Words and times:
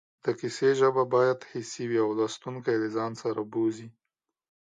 د 0.23 0.25
کیسې 0.39 0.69
ژبه 0.79 1.03
باید 1.15 1.47
حسي 1.51 1.83
وي 1.89 1.99
او 2.03 2.09
لوستونکی 2.19 2.75
له 2.81 2.87
ځان 2.95 3.11
سره 3.21 3.41
بوځي 3.51 3.87